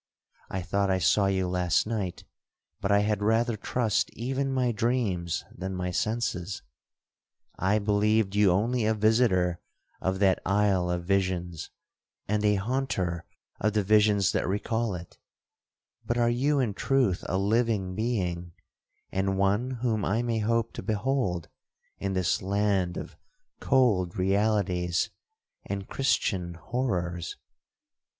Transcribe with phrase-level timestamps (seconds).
[0.49, 2.23] I thought I saw you last night,
[2.79, 6.63] but I had rather trust even my dreams than my senses.
[7.59, 9.59] I believed you only a visitor
[10.01, 11.69] of that isle of visions,
[12.27, 13.25] and a haunter
[13.59, 18.53] of the visions that recall it—but are you in truth a living being,
[19.11, 21.47] and one whom I may hope to behold
[21.99, 23.15] in this land of
[23.59, 25.11] cold realities
[25.63, 27.35] and Christian horrors?'